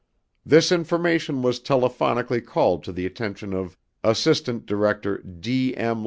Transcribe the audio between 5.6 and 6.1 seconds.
M.